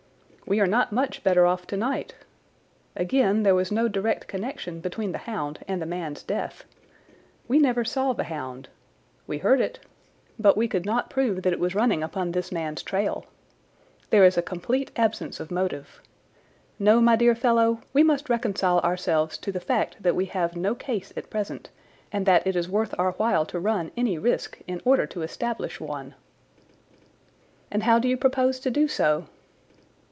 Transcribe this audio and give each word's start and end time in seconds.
"We 0.47 0.59
are 0.59 0.67
not 0.67 0.91
much 0.91 1.23
better 1.23 1.45
off 1.45 1.65
tonight. 1.65 2.13
Again, 2.97 3.43
there 3.43 3.55
was 3.55 3.71
no 3.71 3.87
direct 3.87 4.27
connection 4.27 4.81
between 4.81 5.13
the 5.13 5.19
hound 5.19 5.59
and 5.65 5.81
the 5.81 5.85
man's 5.85 6.23
death. 6.23 6.65
We 7.47 7.57
never 7.57 7.85
saw 7.85 8.11
the 8.11 8.25
hound. 8.25 8.67
We 9.27 9.37
heard 9.37 9.61
it, 9.61 9.79
but 10.37 10.57
we 10.57 10.67
could 10.67 10.85
not 10.85 11.09
prove 11.09 11.43
that 11.43 11.53
it 11.53 11.59
was 11.59 11.73
running 11.73 12.03
upon 12.03 12.31
this 12.33 12.51
man's 12.51 12.83
trail. 12.83 13.25
There 14.09 14.25
is 14.25 14.37
a 14.37 14.41
complete 14.41 14.91
absence 14.97 15.39
of 15.39 15.51
motive. 15.51 16.01
No, 16.77 16.99
my 16.99 17.15
dear 17.15 17.33
fellow; 17.33 17.79
we 17.93 18.03
must 18.03 18.29
reconcile 18.29 18.79
ourselves 18.81 19.37
to 19.37 19.53
the 19.53 19.61
fact 19.61 20.03
that 20.03 20.17
we 20.17 20.25
have 20.25 20.57
no 20.57 20.75
case 20.75 21.13
at 21.15 21.29
present, 21.29 21.69
and 22.11 22.25
that 22.25 22.45
it 22.45 22.57
is 22.57 22.67
worth 22.67 22.93
our 22.99 23.11
while 23.13 23.45
to 23.45 23.59
run 23.59 23.89
any 23.95 24.17
risk 24.17 24.59
in 24.67 24.81
order 24.83 25.05
to 25.07 25.21
establish 25.21 25.79
one." 25.79 26.13
"And 27.71 27.83
how 27.83 27.99
do 27.99 28.09
you 28.09 28.17
propose 28.17 28.59
to 28.61 28.69
do 28.69 28.89
so?" 28.89 29.27